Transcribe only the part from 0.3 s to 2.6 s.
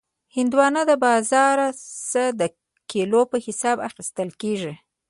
هندوانه له بازار نه د